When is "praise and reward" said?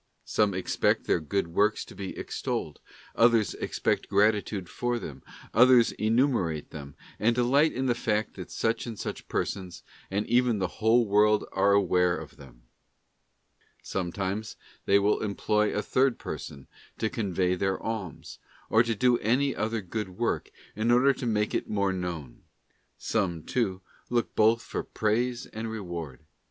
24.83-26.21